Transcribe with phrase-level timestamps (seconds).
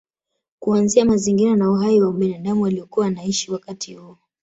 [0.59, 4.17] Kuanzia mazingira na uhai wa binadamu waliokuwa wanaishi wakati huo